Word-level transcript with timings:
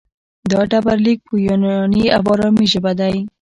دا 0.51 0.59
ډبرلیک 0.71 1.19
په 1.27 1.35
یوناني 1.47 2.03
او 2.15 2.21
ارامي 2.33 2.65
ژبه 2.71 2.91
دی 2.99 3.15